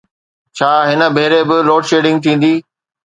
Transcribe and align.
ڇا 0.57 0.71
هن 0.89 1.01
ڀيري 1.15 1.41
به 1.49 1.55
لوڊشيڊنگ 1.69 2.17
ٿيندي؟ 2.23 2.53